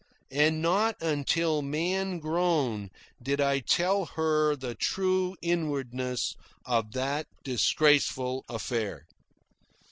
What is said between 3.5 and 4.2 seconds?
tell